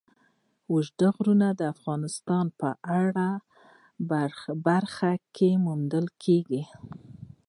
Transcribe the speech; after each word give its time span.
اوږده 0.71 1.07
غرونه 1.15 1.47
د 1.59 1.61
افغانستان 1.73 2.45
په 2.59 2.69
هره 2.89 3.29
برخه 4.67 5.11
کې 5.35 5.49
موندل 5.65 6.05
کېږي. 6.23 6.63